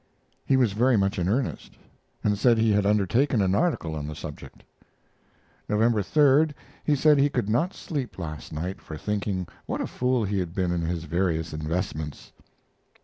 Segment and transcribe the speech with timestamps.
[0.47, 1.73] He was very much in earnest,
[2.23, 4.63] and said he had undertaken an article on the subject.
[5.69, 6.47] November 3.
[6.83, 10.55] He said he could not sleep last night, for thinking what a fool he had
[10.55, 12.31] been in his various investments.